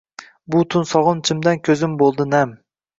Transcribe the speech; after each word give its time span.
Bu 0.55 0.61
tun 0.75 0.89
soginchimdan 0.93 1.63
kuzim 1.71 1.97
buldi 2.05 2.31
nam 2.37 2.61